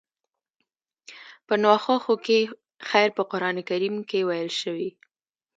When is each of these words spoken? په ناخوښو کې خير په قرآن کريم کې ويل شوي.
په 1.47 1.53
ناخوښو 1.63 2.15
کې 2.25 2.39
خير 2.89 3.09
په 3.17 3.23
قرآن 3.31 3.57
کريم 3.69 3.95
کې 4.09 4.19
ويل 4.27 4.49
شوي. 4.61 4.89